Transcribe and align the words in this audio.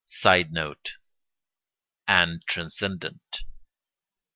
[Sidenote: 0.07 0.93
and 2.07 2.41
transcendent. 2.47 3.43